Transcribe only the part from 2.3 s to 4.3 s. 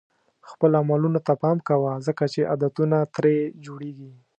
چې عادتونه ترې جوړېږي.